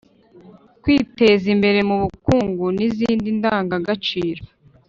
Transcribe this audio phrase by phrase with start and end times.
[0.81, 4.41] kwiteza imbere mu bukungu n’izindi ndangagaciro.